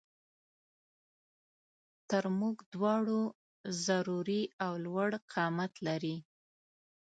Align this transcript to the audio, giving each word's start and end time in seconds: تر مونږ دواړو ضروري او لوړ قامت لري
تر 2.09 2.23
مونږ 2.39 2.57
دواړو 2.73 3.21
ضروري 3.85 4.43
او 4.65 4.73
لوړ 4.85 5.09
قامت 5.33 5.73
لري 5.87 6.15